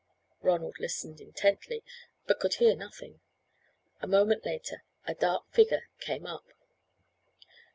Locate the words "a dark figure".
5.05-5.89